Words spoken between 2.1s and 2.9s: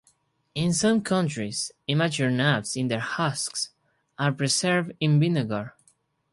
nuts in